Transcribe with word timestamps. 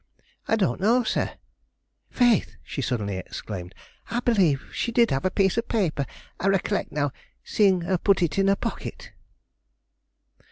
"I 0.47 0.55
don't 0.55 0.81
know, 0.81 1.03
sir. 1.03 1.33
Faith!" 2.09 2.55
she 2.63 2.81
suddenly 2.81 3.17
exclaimed, 3.17 3.75
"I 4.09 4.19
believe 4.19 4.67
she 4.73 4.91
did 4.91 5.11
have 5.11 5.25
a 5.25 5.29
piece 5.29 5.59
of 5.59 5.67
paper. 5.67 6.07
I 6.39 6.47
recollect, 6.47 6.91
now, 6.91 7.11
seeing 7.43 7.81
her 7.81 7.99
put 7.99 8.23
it 8.23 8.39
in 8.39 8.47
her 8.47 8.55
pocket." 8.55 9.11